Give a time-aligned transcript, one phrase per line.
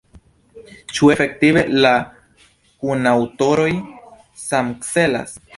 [0.93, 1.91] Ĉu efektive la
[2.85, 3.71] kunaŭtoroj
[4.49, 5.41] samcelas?